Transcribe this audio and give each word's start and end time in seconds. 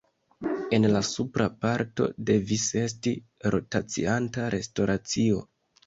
En 0.77 0.87
la 0.93 1.01
supra 1.09 1.47
parto 1.67 2.09
devis 2.31 2.67
esti 2.83 3.17
rotacianta 3.57 4.51
restoracio. 4.59 5.51